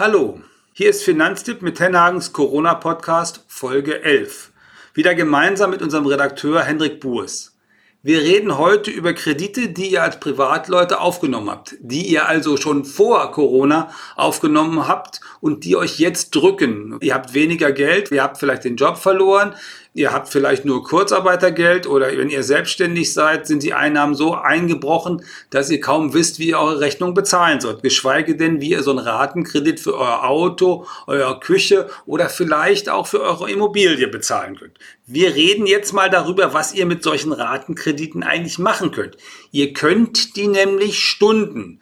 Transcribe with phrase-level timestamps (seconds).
[0.00, 0.40] Hallo,
[0.72, 4.50] hier ist Finanztipp mit Tenhagens Corona-Podcast Folge 11.
[4.94, 7.54] Wieder gemeinsam mit unserem Redakteur Hendrik Bues.
[8.02, 12.86] Wir reden heute über Kredite, die ihr als Privatleute aufgenommen habt, die ihr also schon
[12.86, 16.96] vor Corona aufgenommen habt und die euch jetzt drücken.
[17.02, 19.54] Ihr habt weniger Geld, ihr habt vielleicht den Job verloren,
[19.94, 25.22] ihr habt vielleicht nur Kurzarbeitergeld oder wenn ihr selbstständig seid, sind die Einnahmen so eingebrochen,
[25.50, 27.82] dass ihr kaum wisst, wie ihr eure Rechnung bezahlen sollt.
[27.82, 33.06] Geschweige denn, wie ihr so einen Ratenkredit für euer Auto, eure Küche oder vielleicht auch
[33.06, 34.78] für eure Immobilie bezahlen könnt.
[35.06, 39.16] Wir reden jetzt mal darüber, was ihr mit solchen Ratenkrediten eigentlich machen könnt.
[39.50, 41.80] Ihr könnt die nämlich Stunden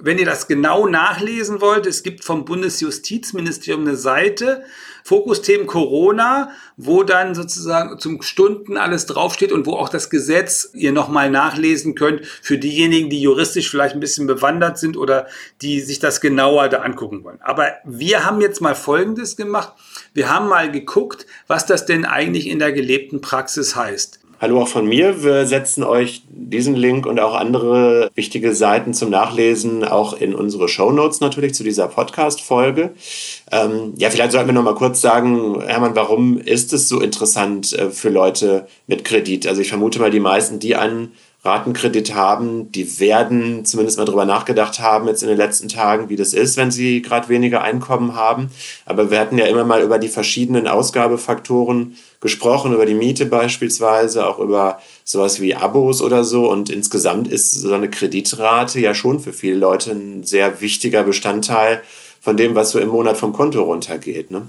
[0.00, 4.62] wenn ihr das genau nachlesen wollt, es gibt vom Bundesjustizministerium eine Seite,
[5.02, 10.92] Fokusthemen Corona, wo dann sozusagen zum Stunden alles draufsteht und wo auch das Gesetz ihr
[10.92, 15.26] nochmal nachlesen könnt für diejenigen, die juristisch vielleicht ein bisschen bewandert sind oder
[15.62, 17.40] die sich das genauer da angucken wollen.
[17.40, 19.72] Aber wir haben jetzt mal Folgendes gemacht.
[20.14, 24.20] Wir haben mal geguckt, was das denn eigentlich in der gelebten Praxis heißt.
[24.40, 25.24] Hallo auch von mir.
[25.24, 30.68] Wir setzen euch diesen Link und auch andere wichtige Seiten zum Nachlesen auch in unsere
[30.68, 32.90] Show Notes natürlich zu dieser Podcast-Folge.
[33.50, 37.72] Ähm, ja, vielleicht sollten wir noch mal kurz sagen, Hermann, warum ist es so interessant
[37.72, 39.48] äh, für Leute mit Kredit?
[39.48, 41.10] Also ich vermute mal, die meisten, die einen
[41.48, 46.16] Ratenkredit haben, die werden zumindest mal drüber nachgedacht haben jetzt in den letzten Tagen, wie
[46.16, 48.50] das ist, wenn sie gerade weniger Einkommen haben.
[48.84, 54.26] Aber wir hatten ja immer mal über die verschiedenen Ausgabefaktoren gesprochen, über die Miete beispielsweise,
[54.26, 56.50] auch über sowas wie Abos oder so.
[56.50, 61.82] Und insgesamt ist so eine Kreditrate ja schon für viele Leute ein sehr wichtiger Bestandteil
[62.20, 64.30] von dem, was so im Monat vom Konto runtergeht.
[64.30, 64.42] Ne?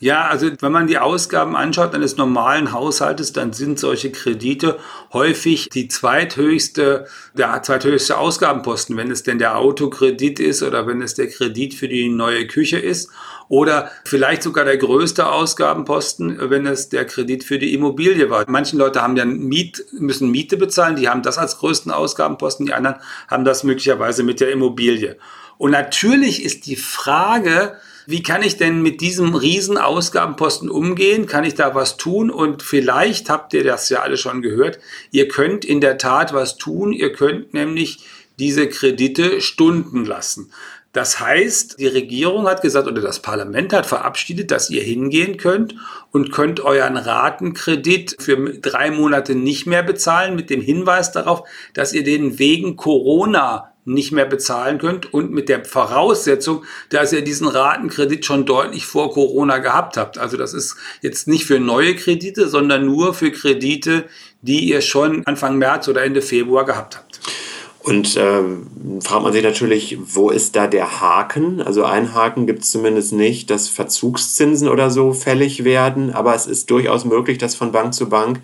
[0.00, 4.78] Ja, also wenn man die Ausgaben anschaut eines normalen Haushaltes, dann sind solche Kredite
[5.12, 11.14] häufig die zweithöchste, der zweithöchste Ausgabenposten, wenn es denn der Autokredit ist oder wenn es
[11.14, 13.10] der Kredit für die neue Küche ist
[13.48, 18.44] oder vielleicht sogar der größte Ausgabenposten, wenn es der Kredit für die Immobilie war.
[18.46, 22.74] Manche Leute haben ja Miet, müssen Miete bezahlen, die haben das als größten Ausgabenposten, die
[22.74, 25.16] anderen haben das möglicherweise mit der Immobilie.
[25.56, 27.76] Und natürlich ist die Frage,
[28.10, 31.26] wie kann ich denn mit diesem riesen Ausgabenposten umgehen?
[31.26, 32.30] Kann ich da was tun?
[32.30, 34.78] Und vielleicht habt ihr das ja alle schon gehört.
[35.10, 36.94] Ihr könnt in der Tat was tun.
[36.94, 37.98] Ihr könnt nämlich
[38.38, 40.50] diese Kredite stunden lassen.
[40.94, 45.74] Das heißt, die Regierung hat gesagt oder das Parlament hat verabschiedet, dass ihr hingehen könnt
[46.10, 51.92] und könnt euren Ratenkredit für drei Monate nicht mehr bezahlen mit dem Hinweis darauf, dass
[51.92, 57.48] ihr den wegen Corona nicht mehr bezahlen könnt und mit der Voraussetzung, dass ihr diesen
[57.48, 60.18] Ratenkredit schon deutlich vor Corona gehabt habt.
[60.18, 64.04] Also das ist jetzt nicht für neue Kredite, sondern nur für Kredite,
[64.42, 67.20] die ihr schon Anfang März oder Ende Februar gehabt habt.
[67.80, 68.42] Und äh,
[69.00, 71.62] fragt man sich natürlich, wo ist da der Haken?
[71.62, 76.46] Also ein Haken gibt es zumindest nicht, dass Verzugszinsen oder so fällig werden, aber es
[76.46, 78.40] ist durchaus möglich, dass von Bank zu Bank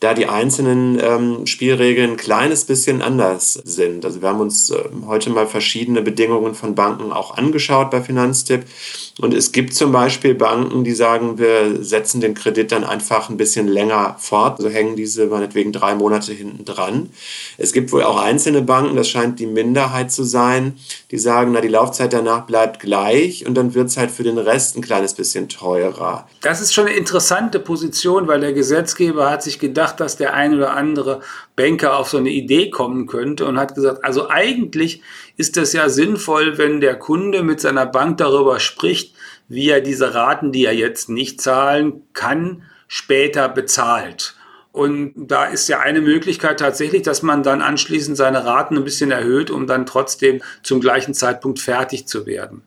[0.00, 4.04] da die einzelnen ähm, Spielregeln ein kleines bisschen anders sind.
[4.04, 4.76] Also wir haben uns äh,
[5.06, 8.64] heute mal verschiedene Bedingungen von Banken auch angeschaut bei Finanztipp.
[9.20, 13.36] Und es gibt zum Beispiel Banken, die sagen, wir setzen den Kredit dann einfach ein
[13.36, 17.10] bisschen länger fort, so also hängen diese meinetwegen drei Monate hinten dran.
[17.56, 20.78] Es gibt wohl auch einzelne Banken, das scheint die Minderheit zu sein,
[21.10, 24.38] die sagen, na, die Laufzeit danach bleibt gleich und dann wird es halt für den
[24.38, 26.28] Rest ein kleines bisschen teurer.
[26.40, 30.54] Das ist schon eine interessante Position, weil der Gesetzgeber hat sich gedacht, dass der ein
[30.54, 31.20] oder andere
[31.56, 35.02] Banker auf so eine Idee kommen könnte und hat gesagt, also eigentlich
[35.36, 39.14] ist es ja sinnvoll, wenn der Kunde mit seiner Bank darüber spricht,
[39.48, 44.34] wie er diese Raten, die er jetzt nicht zahlen kann, später bezahlt.
[44.72, 49.10] Und da ist ja eine Möglichkeit tatsächlich, dass man dann anschließend seine Raten ein bisschen
[49.10, 52.62] erhöht, um dann trotzdem zum gleichen Zeitpunkt fertig zu werden.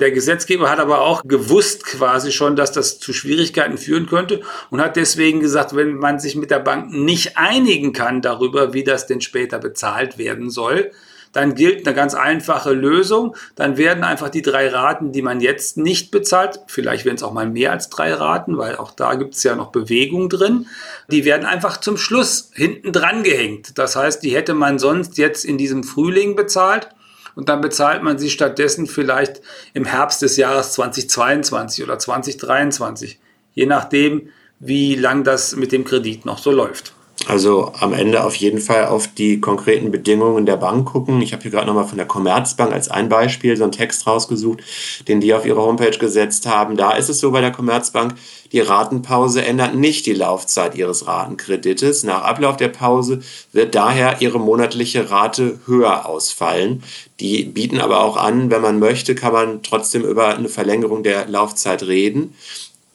[0.00, 4.80] Der Gesetzgeber hat aber auch gewusst quasi schon, dass das zu Schwierigkeiten führen könnte und
[4.80, 9.06] hat deswegen gesagt, wenn man sich mit der Bank nicht einigen kann darüber, wie das
[9.06, 10.90] denn später bezahlt werden soll,
[11.32, 13.34] dann gilt eine ganz einfache Lösung.
[13.56, 17.32] Dann werden einfach die drei Raten, die man jetzt nicht bezahlt, vielleicht werden es auch
[17.32, 20.66] mal mehr als drei Raten, weil auch da gibt es ja noch Bewegung drin,
[21.08, 23.78] die werden einfach zum Schluss hinten dran gehängt.
[23.78, 26.88] Das heißt, die hätte man sonst jetzt in diesem Frühling bezahlt
[27.34, 29.40] und dann bezahlt man sie stattdessen vielleicht
[29.74, 33.18] im Herbst des Jahres 2022 oder 2023,
[33.54, 36.94] je nachdem, wie lang das mit dem Kredit noch so läuft.
[37.28, 41.22] Also am Ende auf jeden Fall auf die konkreten Bedingungen der Bank gucken.
[41.22, 44.60] Ich habe hier gerade nochmal von der Commerzbank als ein Beispiel so einen Text rausgesucht,
[45.06, 46.76] den die auf ihre Homepage gesetzt haben.
[46.76, 48.14] Da ist es so bei der Commerzbank,
[48.50, 52.02] die Ratenpause ändert nicht die Laufzeit ihres Ratenkredites.
[52.02, 53.20] Nach Ablauf der Pause
[53.52, 56.82] wird daher ihre monatliche Rate höher ausfallen.
[57.20, 61.28] Die bieten aber auch an, wenn man möchte, kann man trotzdem über eine Verlängerung der
[61.28, 62.34] Laufzeit reden.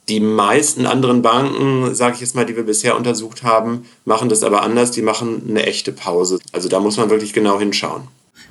[0.10, 4.44] Die meisten anderen Banken, sage ich jetzt mal, die wir bisher untersucht haben, machen das
[4.44, 4.92] aber anders.
[4.92, 6.40] Die machen eine echte Pause.
[6.54, 8.08] Also da muss man wirklich genau hinschauen.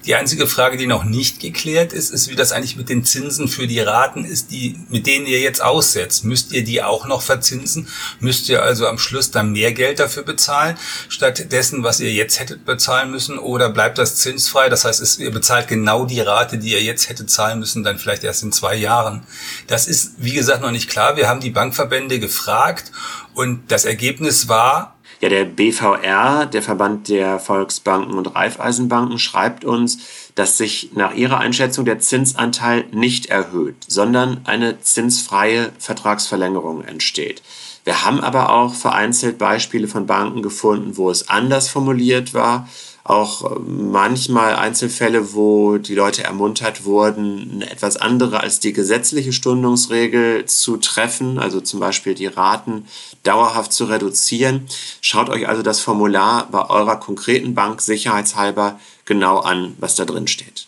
[0.06, 3.48] Die einzige Frage, die noch nicht geklärt ist, ist, wie das eigentlich mit den Zinsen
[3.48, 6.24] für die Raten ist, die, mit denen ihr jetzt aussetzt.
[6.24, 7.88] Müsst ihr die auch noch verzinsen?
[8.20, 10.76] Müsst ihr also am Schluss dann mehr Geld dafür bezahlen,
[11.08, 13.38] statt dessen, was ihr jetzt hättet bezahlen müssen?
[13.38, 14.68] Oder bleibt das zinsfrei?
[14.68, 18.22] Das heißt, ihr bezahlt genau die Rate, die ihr jetzt hättet zahlen müssen, dann vielleicht
[18.22, 19.26] erst in zwei Jahren.
[19.66, 21.16] Das ist, wie gesagt, noch nicht klar.
[21.16, 22.92] Wir haben die Bankverbände gefragt
[23.34, 24.95] und das Ergebnis war,
[25.26, 29.98] ja, der BVR, der Verband der Volksbanken und Raiffeisenbanken, schreibt uns,
[30.36, 37.42] dass sich nach ihrer Einschätzung der Zinsanteil nicht erhöht, sondern eine zinsfreie Vertragsverlängerung entsteht.
[37.84, 42.68] Wir haben aber auch vereinzelt Beispiele von Banken gefunden, wo es anders formuliert war
[43.08, 50.46] auch äh, manchmal Einzelfälle, wo die Leute ermuntert wurden, etwas andere als die gesetzliche Stundungsregel
[50.46, 52.86] zu treffen, also zum Beispiel die Raten
[53.22, 54.66] dauerhaft zu reduzieren.
[55.00, 60.26] Schaut euch also das Formular bei eurer konkreten Bank sicherheitshalber genau an, was da drin
[60.26, 60.66] steht.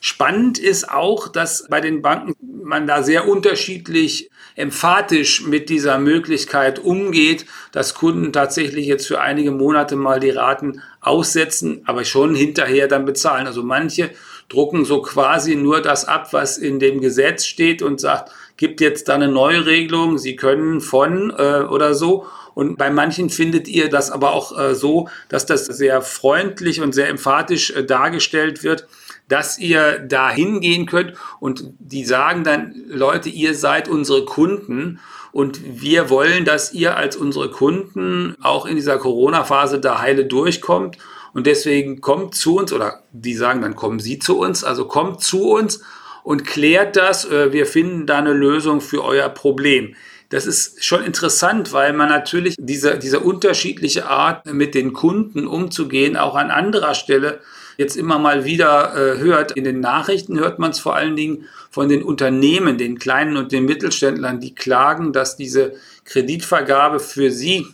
[0.00, 6.78] Spannend ist auch, dass bei den Banken man da sehr unterschiedlich emphatisch mit dieser Möglichkeit
[6.78, 12.88] umgeht, dass Kunden tatsächlich jetzt für einige Monate mal die Raten aussetzen, aber schon hinterher
[12.88, 13.46] dann bezahlen.
[13.46, 14.10] Also manche
[14.48, 19.08] drucken so quasi nur das ab, was in dem Gesetz steht und sagt, gibt jetzt
[19.08, 22.26] da eine Neuregelung, Sie können von äh, oder so.
[22.54, 26.94] Und bei manchen findet ihr das aber auch äh, so, dass das sehr freundlich und
[26.94, 28.86] sehr emphatisch äh, dargestellt wird,
[29.30, 34.98] dass ihr da hingehen könnt und die sagen dann, Leute, ihr seid unsere Kunden
[35.32, 40.98] und wir wollen, dass ihr als unsere Kunden auch in dieser Corona-Phase da heile durchkommt.
[41.32, 45.22] Und deswegen kommt zu uns, oder die sagen dann, kommen Sie zu uns, also kommt
[45.22, 45.80] zu uns
[46.24, 47.24] und klärt das.
[47.24, 49.94] Äh, wir finden da eine Lösung für euer Problem.
[50.30, 56.16] Das ist schon interessant, weil man natürlich diese, diese unterschiedliche Art, mit den Kunden umzugehen,
[56.16, 57.40] auch an anderer Stelle
[57.76, 59.52] jetzt immer mal wieder äh, hört.
[59.52, 63.52] In den Nachrichten hört man es vor allen Dingen von den Unternehmen, den kleinen und
[63.52, 65.74] den Mittelständlern, die klagen, dass diese
[66.04, 67.66] Kreditvergabe für sie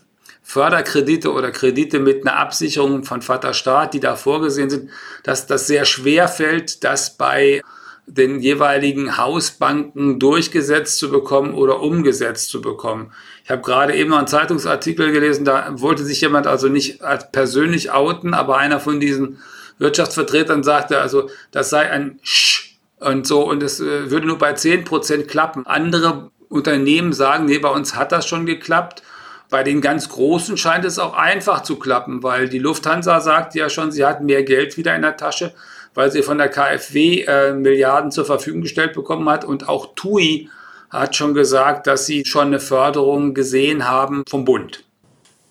[0.43, 4.91] Förderkredite oder Kredite mit einer Absicherung von Vaterstaat, die da vorgesehen sind,
[5.25, 7.63] dass das sehr schwer fällt, das bei
[8.07, 13.11] den jeweiligen Hausbanken durchgesetzt zu bekommen oder umgesetzt zu bekommen.
[13.43, 17.01] Ich habe gerade eben noch einen Zeitungsartikel gelesen, da wollte sich jemand also nicht
[17.33, 19.39] persönlich outen, aber einer von diesen
[19.79, 24.53] Wirtschaftsvertretern sagte, also das sei ein Sch und so und es äh, würde nur bei
[24.55, 25.67] 10% klappen.
[25.67, 29.03] Andere Unternehmen sagen, nee, bei uns hat das schon geklappt.
[29.49, 33.69] Bei den ganz Großen scheint es auch einfach zu klappen, weil die Lufthansa sagt ja
[33.69, 35.55] schon, sie hat mehr Geld wieder in der Tasche,
[35.95, 39.45] weil sie von der KfW äh, Milliarden zur Verfügung gestellt bekommen hat.
[39.45, 40.51] Und auch TUI
[40.91, 44.86] hat schon gesagt, dass sie schon eine Förderung gesehen haben vom Bund.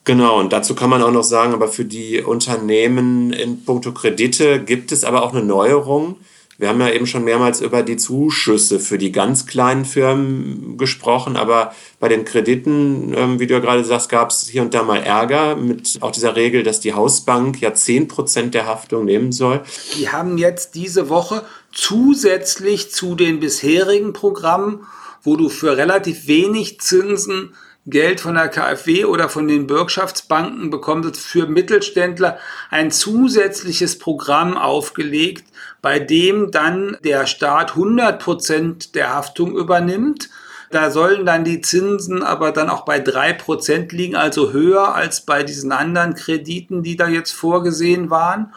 [0.05, 4.63] Genau, und dazu kann man auch noch sagen, aber für die Unternehmen in puncto Kredite
[4.63, 6.17] gibt es aber auch eine Neuerung.
[6.57, 11.35] Wir haben ja eben schon mehrmals über die Zuschüsse für die ganz kleinen Firmen gesprochen,
[11.35, 14.83] aber bei den Krediten, ähm, wie du ja gerade sagst, gab es hier und da
[14.83, 19.63] mal Ärger mit auch dieser Regel, dass die Hausbank ja 10% der Haftung nehmen soll.
[19.97, 21.43] Die haben jetzt diese Woche
[21.73, 24.85] zusätzlich zu den bisherigen Programmen,
[25.23, 27.55] wo du für relativ wenig Zinsen
[27.87, 32.39] Geld von der KfW oder von den Bürgschaftsbanken bekommt es für Mittelständler
[32.71, 35.45] ein zusätzliches Programm aufgelegt,
[35.83, 40.29] bei dem dann der Staat 100 Prozent der Haftung übernimmt.
[40.71, 45.21] Da sollen dann die Zinsen aber dann auch bei drei Prozent liegen, also höher als
[45.21, 48.51] bei diesen anderen Krediten, die da jetzt vorgesehen waren.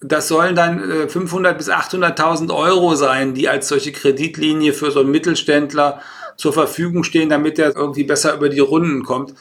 [0.00, 5.00] Das sollen dann 500 äh, bis 800.000 Euro sein, die als solche Kreditlinie für so
[5.00, 6.02] einen Mittelständler
[6.36, 9.34] zur Verfügung stehen, damit er irgendwie besser über die Runden kommt.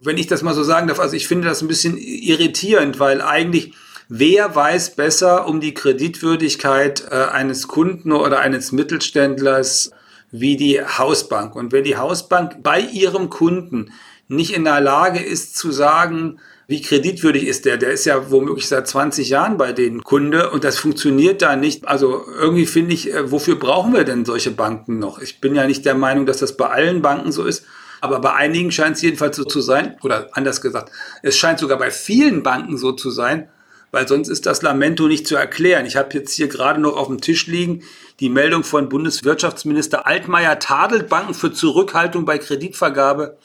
[0.00, 3.20] Wenn ich das mal so sagen darf, also ich finde das ein bisschen irritierend, weil
[3.20, 3.74] eigentlich
[4.08, 9.90] wer weiß besser um die Kreditwürdigkeit äh, eines Kunden oder eines Mittelständlers
[10.30, 11.54] wie die Hausbank.
[11.54, 13.92] Und wenn die Hausbank bei ihrem Kunden
[14.28, 16.38] nicht in der Lage ist zu sagen,
[16.68, 17.76] wie kreditwürdig ist der?
[17.76, 21.86] Der ist ja womöglich seit 20 Jahren bei den Kunde und das funktioniert da nicht.
[21.86, 25.18] Also irgendwie finde ich, äh, wofür brauchen wir denn solche Banken noch?
[25.18, 27.64] Ich bin ja nicht der Meinung, dass das bei allen Banken so ist.
[28.00, 30.90] Aber bei einigen scheint es jedenfalls so zu sein, oder anders gesagt,
[31.22, 33.48] es scheint sogar bei vielen Banken so zu sein,
[33.92, 35.86] weil sonst ist das Lamento nicht zu erklären.
[35.86, 37.82] Ich habe jetzt hier gerade noch auf dem Tisch liegen
[38.22, 43.36] die Meldung von Bundeswirtschaftsminister Altmaier tadelt Banken für Zurückhaltung bei Kreditvergabe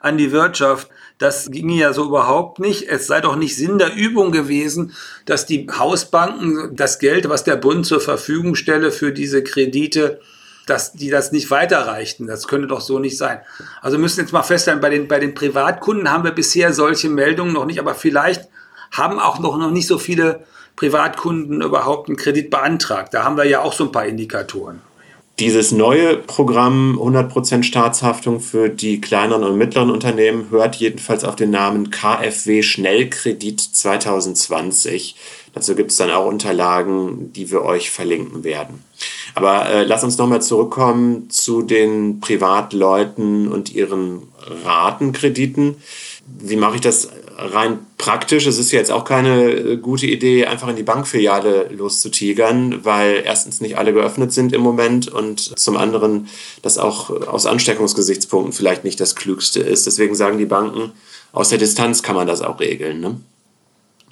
[0.00, 0.88] an die Wirtschaft.
[1.18, 2.88] Das ging ja so überhaupt nicht.
[2.88, 4.92] Es sei doch nicht Sinn der Übung gewesen,
[5.24, 10.20] dass die Hausbanken das Geld, was der Bund zur Verfügung stelle für diese Kredite,
[10.66, 12.26] dass die das nicht weiterreichten.
[12.26, 13.40] Das könnte doch so nicht sein.
[13.80, 17.54] Also müssen jetzt mal feststellen, bei den, bei den Privatkunden haben wir bisher solche Meldungen
[17.54, 18.48] noch nicht, aber vielleicht
[18.90, 23.14] haben auch noch, noch nicht so viele Privatkunden überhaupt einen Kredit beantragt.
[23.14, 24.82] Da haben wir ja auch so ein paar Indikatoren.
[25.38, 31.50] Dieses neue Programm 100% Staatshaftung für die kleineren und mittleren Unternehmen hört jedenfalls auf den
[31.50, 35.14] Namen KfW Schnellkredit 2020.
[35.52, 38.82] Dazu gibt es dann auch Unterlagen, die wir euch verlinken werden.
[39.34, 44.22] Aber äh, lass uns nochmal zurückkommen zu den Privatleuten und ihren
[44.64, 45.76] Ratenkrediten.
[46.26, 48.46] Wie mache ich das rein praktisch?
[48.46, 53.60] Es ist jetzt auch keine äh, gute Idee, einfach in die Bankfiliale loszutigern, weil erstens
[53.60, 56.28] nicht alle geöffnet sind im Moment und zum anderen
[56.62, 59.86] das auch aus Ansteckungsgesichtspunkten vielleicht nicht das Klügste ist.
[59.86, 60.92] Deswegen sagen die Banken,
[61.32, 63.00] aus der Distanz kann man das auch regeln.
[63.00, 63.20] Ne?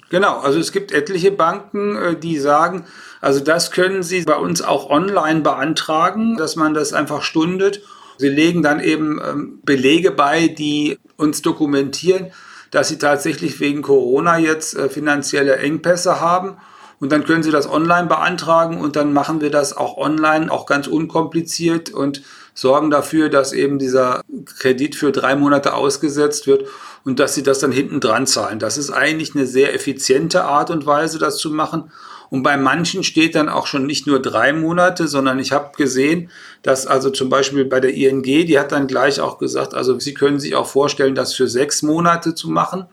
[0.09, 2.85] Genau, also es gibt etliche Banken, äh, die sagen,
[3.21, 7.81] also das können Sie bei uns auch online beantragen, dass man das einfach stundet.
[8.17, 12.31] Sie legen dann eben ähm, Belege bei, die uns dokumentieren,
[12.71, 16.57] dass sie tatsächlich wegen Corona jetzt äh, finanzielle Engpässe haben.
[16.99, 20.65] Und dann können Sie das online beantragen und dann machen wir das auch online, auch
[20.65, 22.21] ganz unkompliziert und
[22.53, 24.21] sorgen dafür, dass eben dieser
[24.59, 26.67] Kredit für drei Monate ausgesetzt wird
[27.03, 28.59] und dass Sie das dann hinten dran zahlen.
[28.59, 31.91] Das ist eigentlich eine sehr effiziente Art und Weise, das zu machen.
[32.29, 36.29] Und bei manchen steht dann auch schon nicht nur drei Monate, sondern ich habe gesehen,
[36.63, 40.13] dass also zum Beispiel bei der ING, die hat dann gleich auch gesagt, also Sie
[40.13, 42.85] können sich auch vorstellen, das für sechs Monate zu machen,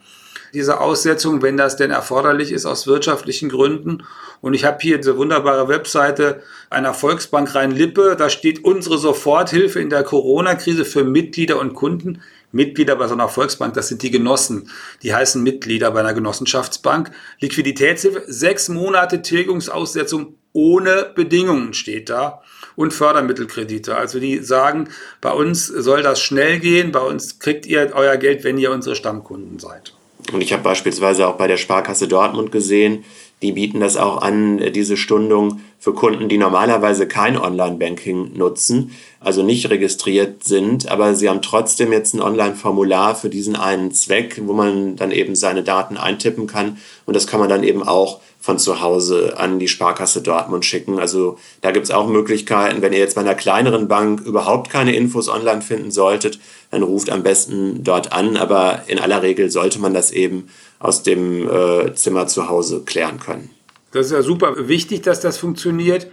[0.54, 4.04] diese Aussetzung, wenn das denn erforderlich ist aus wirtschaftlichen Gründen.
[4.40, 9.90] Und ich habe hier diese wunderbare Webseite einer Volksbank Rhein-Lippe, da steht unsere Soforthilfe in
[9.90, 12.22] der Corona-Krise für Mitglieder und Kunden.
[12.52, 14.70] Mitglieder bei so einer Volksbank, das sind die Genossen.
[15.02, 17.10] Die heißen Mitglieder bei einer Genossenschaftsbank.
[17.40, 22.42] Liquiditätshilfe, sechs Monate Tilgungsaussetzung ohne Bedingungen steht da.
[22.74, 23.96] Und Fördermittelkredite.
[23.96, 24.88] Also die sagen,
[25.20, 28.96] bei uns soll das schnell gehen, bei uns kriegt ihr euer Geld, wenn ihr unsere
[28.96, 29.92] Stammkunden seid.
[30.32, 33.04] Und ich habe beispielsweise auch bei der Sparkasse Dortmund gesehen,
[33.42, 39.42] die bieten das auch an, diese Stundung für Kunden, die normalerweise kein Online-Banking nutzen, also
[39.42, 44.52] nicht registriert sind, aber sie haben trotzdem jetzt ein Online-Formular für diesen einen Zweck, wo
[44.52, 46.78] man dann eben seine Daten eintippen kann.
[47.04, 50.98] Und das kann man dann eben auch von zu Hause an die Sparkasse Dortmund schicken.
[50.98, 54.96] Also da gibt es auch Möglichkeiten, wenn ihr jetzt bei einer kleineren Bank überhaupt keine
[54.96, 56.40] Infos online finden solltet,
[56.72, 60.48] dann ruft am besten dort an, aber in aller Regel sollte man das eben
[60.80, 63.50] aus dem äh, Zimmer zu Hause klären können.
[63.92, 66.08] Das ist ja super wichtig, dass das funktioniert.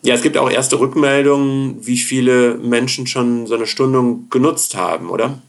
[0.00, 5.10] Ja, es gibt auch erste Rückmeldungen, wie viele Menschen schon so eine Stundung genutzt haben,
[5.10, 5.42] oder?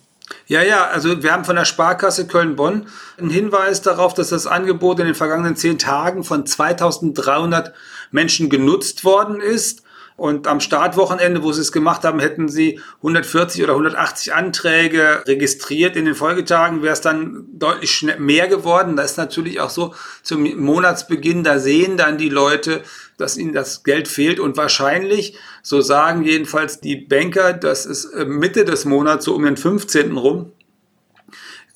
[0.48, 5.00] Ja, ja, also wir haben von der Sparkasse Köln-Bonn einen Hinweis darauf, dass das Angebot
[5.00, 7.74] in den vergangenen zehn Tagen von 2300
[8.12, 9.84] Menschen genutzt worden ist.
[10.18, 15.96] Und am Startwochenende, wo sie es gemacht haben, hätten sie 140 oder 180 Anträge registriert.
[15.96, 18.96] In den Folgetagen wäre es dann deutlich mehr geworden.
[18.96, 19.94] Das ist natürlich auch so
[20.24, 22.82] zum Monatsbeginn, da sehen dann die Leute,
[23.18, 24.40] dass ihnen das Geld fehlt.
[24.40, 29.44] Und wahrscheinlich, so sagen jedenfalls die Banker, dass es äh, Mitte des Monats, so um
[29.44, 30.18] den 15.
[30.18, 30.52] rum,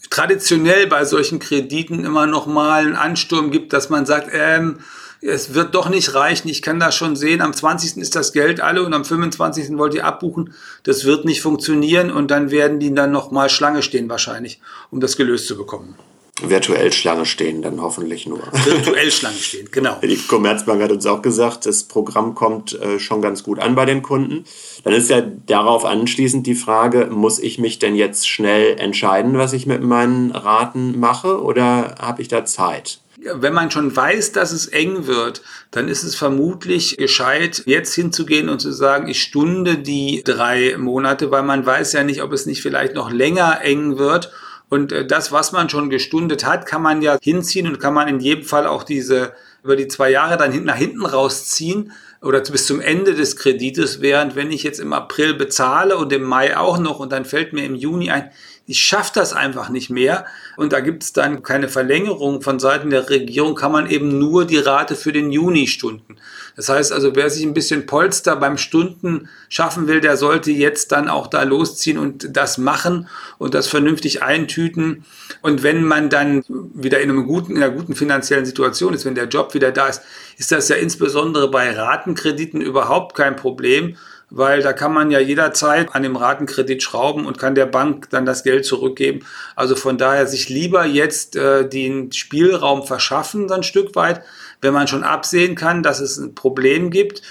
[0.10, 4.80] traditionell bei solchen Krediten immer noch mal einen Ansturm gibt, dass man sagt, ähm,
[5.22, 6.50] es wird doch nicht reichen.
[6.50, 7.42] Ich kann das schon sehen.
[7.42, 7.98] Am 20.
[7.98, 9.78] ist das Geld alle und am 25.
[9.78, 10.54] wollt ihr abbuchen.
[10.84, 14.60] Das wird nicht funktionieren und dann werden die dann nochmal Schlange stehen wahrscheinlich,
[14.90, 15.96] um das gelöst zu bekommen.
[16.42, 18.40] Virtuell Schlange stehen, dann hoffentlich nur.
[18.66, 20.00] Virtuell Schlange stehen, genau.
[20.02, 23.86] Die Commerzbank hat uns auch gesagt, das Programm kommt äh, schon ganz gut an bei
[23.86, 24.46] den Kunden.
[24.84, 29.54] Dann ist ja darauf anschließend die Frage, muss ich mich denn jetzt schnell entscheiden, was
[29.54, 33.02] ich mit meinen Raten mache oder habe ich da Zeit?
[33.24, 38.50] wenn man schon weiß, dass es eng wird, dann ist es vermutlich gescheit, jetzt hinzugehen
[38.50, 42.46] und zu sagen, ich stunde die drei Monate, weil man weiß ja nicht, ob es
[42.46, 44.32] nicht vielleicht noch länger eng wird.
[44.72, 48.08] Und äh, das, was man schon gestundet hat, kann man ja hinziehen und kann man
[48.08, 52.68] in jedem Fall auch diese über die zwei Jahre dann nach hinten rausziehen oder bis
[52.68, 56.80] zum Ende des Kredites, während wenn ich jetzt im April bezahle und im Mai auch
[56.80, 58.32] noch und dann fällt mir im Juni ein,
[58.72, 60.24] die schafft das einfach nicht mehr.
[60.56, 64.46] Und da gibt es dann keine Verlängerung von Seiten der Regierung, kann man eben nur
[64.46, 66.16] die Rate für den Juni stunden.
[66.56, 70.94] Das heißt also, wer sich ein bisschen Polster beim Stunden schaffen will, der sollte jetzt
[70.94, 73.10] dann auch da losziehen und das machen
[73.40, 75.04] und das vernünftig eintüten.
[75.42, 79.16] Und wenn man dann wieder in, einem guten, in einer guten finanziellen Situation ist, wenn
[79.16, 80.02] der Job wieder da ist,
[80.38, 83.98] ist das ja insbesondere bei Ratenkrediten überhaupt kein Problem,
[84.32, 88.26] weil da kann man ja jederzeit an dem Ratenkredit schrauben und kann der Bank dann
[88.26, 89.26] das Geld zurückgeben.
[89.56, 94.24] Also von daher sich lieber jetzt äh, den Spielraum verschaffen, so ein Stück weit,
[94.62, 97.22] wenn man schon absehen kann, dass es ein Problem gibt,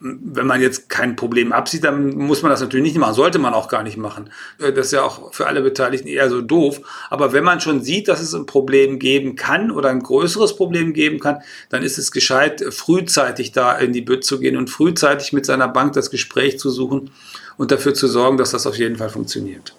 [0.00, 3.52] wenn man jetzt kein Problem absieht, dann muss man das natürlich nicht machen, sollte man
[3.52, 4.30] auch gar nicht machen.
[4.58, 6.80] Äh, das ist ja auch für alle Beteiligten eher so doof.
[7.10, 10.94] Aber wenn man schon sieht, dass es ein Problem geben kann oder ein größeres Problem
[10.94, 15.34] geben kann, dann ist es gescheit, frühzeitig da in die Bütt zu gehen und frühzeitig
[15.34, 17.10] mit seiner Bank das Gespräch zu suchen
[17.58, 19.74] und dafür zu sorgen, dass das auf jeden Fall funktioniert.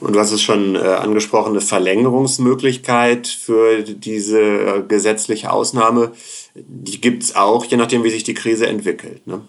[0.00, 6.12] Und du hast es schon äh, angesprochen, eine Verlängerungsmöglichkeit für diese äh, gesetzliche Ausnahme
[6.54, 9.26] die gibt es auch, je nachdem, wie sich die Krise entwickelt.
[9.26, 9.42] Ne?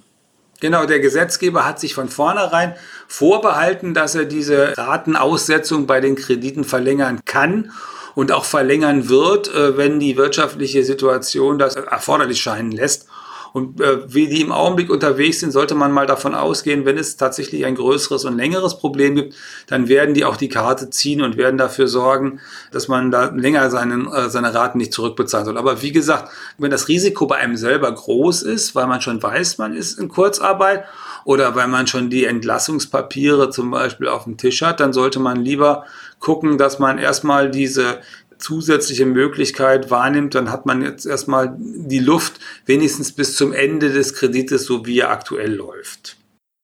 [0.59, 2.75] Genau, der Gesetzgeber hat sich von vornherein
[3.07, 7.71] vorbehalten, dass er diese Ratenaussetzung bei den Krediten verlängern kann
[8.13, 13.07] und auch verlängern wird, äh, wenn die wirtschaftliche Situation das erforderlich scheinen lässt.
[13.53, 17.17] Und äh, wie die im Augenblick unterwegs sind, sollte man mal davon ausgehen, wenn es
[17.17, 19.35] tatsächlich ein größeres und längeres Problem gibt,
[19.67, 22.39] dann werden die auch die Karte ziehen und werden dafür sorgen,
[22.71, 25.57] dass man da länger seinen, äh, seine Raten nicht zurückbezahlen soll.
[25.57, 29.57] Aber wie gesagt, wenn das Risiko bei einem selber groß ist, weil man schon weiß,
[29.57, 30.85] man ist in Kurzarbeit
[31.25, 35.43] oder weil man schon die Entlassungspapiere zum Beispiel auf dem Tisch hat, dann sollte man
[35.43, 35.85] lieber
[36.19, 37.99] gucken, dass man erstmal diese
[38.41, 44.13] zusätzliche Möglichkeit wahrnimmt, dann hat man jetzt erstmal die Luft wenigstens bis zum Ende des
[44.13, 46.17] Kredites, so wie er aktuell läuft.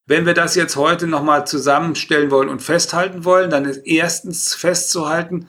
[0.08, 5.48] Wenn wir das jetzt heute nochmal zusammenstellen wollen und festhalten wollen, dann ist erstens festzuhalten,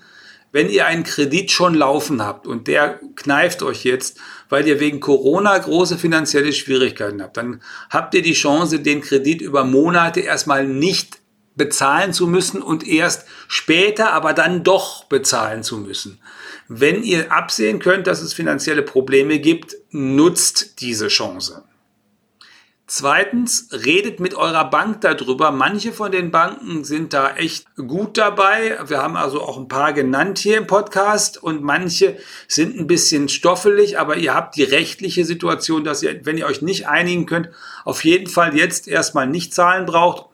[0.51, 4.19] wenn ihr einen Kredit schon laufen habt und der kneift euch jetzt,
[4.49, 9.43] weil ihr wegen Corona große finanzielle Schwierigkeiten habt, dann habt ihr die Chance, den Kredit
[9.43, 11.19] über Monate erstmal nicht
[11.59, 16.21] bezahlen zu müssen und erst später aber dann doch bezahlen zu müssen.
[16.69, 21.65] Wenn ihr absehen könnt, dass es finanzielle Probleme gibt, nutzt diese Chance.
[22.91, 25.50] Zweitens, redet mit eurer Bank darüber.
[25.50, 28.79] Manche von den Banken sind da echt gut dabei.
[28.87, 32.17] Wir haben also auch ein paar genannt hier im Podcast und manche
[32.49, 36.62] sind ein bisschen stoffelig, aber ihr habt die rechtliche Situation, dass ihr, wenn ihr euch
[36.62, 37.50] nicht einigen könnt,
[37.85, 40.31] auf jeden Fall jetzt erstmal nicht zahlen braucht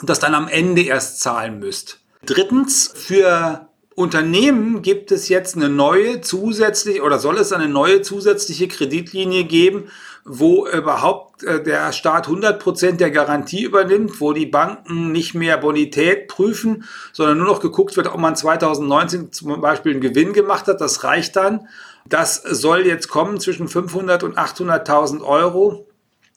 [0.00, 2.00] und das dann am Ende erst zahlen müsst.
[2.24, 8.68] Drittens, für Unternehmen gibt es jetzt eine neue zusätzliche oder soll es eine neue zusätzliche
[8.68, 9.88] Kreditlinie geben,
[10.26, 15.56] wo überhaupt äh, der Staat 100 Prozent der Garantie übernimmt, wo die Banken nicht mehr
[15.56, 20.66] Bonität prüfen, sondern nur noch geguckt wird, ob man 2019 zum Beispiel einen Gewinn gemacht
[20.66, 20.82] hat.
[20.82, 21.66] Das reicht dann.
[22.06, 25.88] Das soll jetzt kommen zwischen 500 und 800.000 Euro.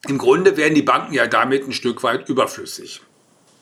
[0.08, 3.02] Im Grunde werden die Banken ja damit ein Stück weit überflüssig.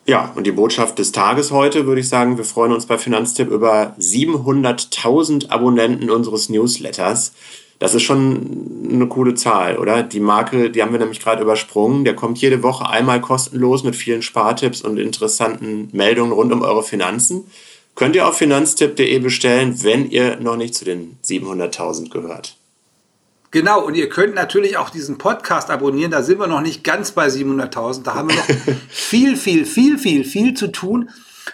[0.08, 3.50] Ja, und die Botschaft des Tages heute würde ich sagen, wir freuen uns bei Finanztipp
[3.50, 7.34] über 700.000 Abonnenten unseres Newsletters.
[7.78, 10.02] Das ist schon eine coole Zahl, oder?
[10.02, 12.06] Die Marke, die haben wir nämlich gerade übersprungen.
[12.06, 16.82] Der kommt jede Woche einmal kostenlos mit vielen Spartipps und interessanten Meldungen rund um eure
[16.82, 17.44] Finanzen.
[17.94, 22.57] Könnt ihr auf finanztipp.de bestellen, wenn ihr noch nicht zu den 700.000 gehört.
[23.50, 26.10] Genau, und ihr könnt natürlich auch diesen Podcast abonnieren.
[26.10, 28.02] Da sind wir noch nicht ganz bei 700.000.
[28.02, 31.10] Da haben wir noch viel, viel, viel, viel, viel zu tun.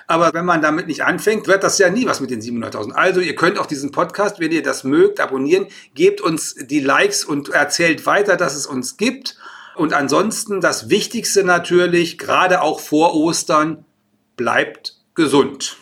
[0.08, 2.92] Aber wenn man damit nicht anfängt, wird das ja nie was mit den 700.000.
[2.92, 5.66] Also ihr könnt auch diesen Podcast, wenn ihr das mögt, abonnieren.
[5.94, 9.36] Gebt uns die Likes und erzählt weiter, dass es uns gibt.
[9.76, 13.84] Und ansonsten das Wichtigste natürlich, gerade auch vor Ostern,
[14.36, 15.76] bleibt gesund.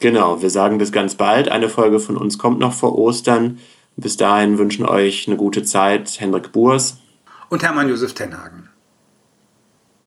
[0.00, 1.48] Genau, wir sagen das ganz bald.
[1.48, 3.58] Eine Folge von uns kommt noch vor Ostern.
[4.00, 6.98] Bis dahin wünschen euch eine gute Zeit Hendrik Burs
[7.48, 8.68] und Hermann Josef Tenhagen.